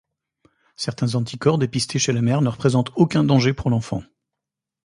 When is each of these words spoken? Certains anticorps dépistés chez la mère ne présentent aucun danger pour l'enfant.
Certains 0.77 1.13
anticorps 1.13 1.59
dépistés 1.59 1.99
chez 1.99 2.11
la 2.11 2.23
mère 2.23 2.41
ne 2.41 2.49
présentent 2.49 2.91
aucun 2.95 3.23
danger 3.23 3.53
pour 3.53 3.69
l'enfant. 3.69 4.01